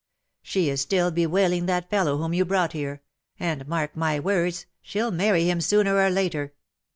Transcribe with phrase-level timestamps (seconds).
[0.41, 3.03] She is still bewailing that fellow whom you brought here—
[3.39, 6.53] and, mark my words, she^ll marry him sooner or later.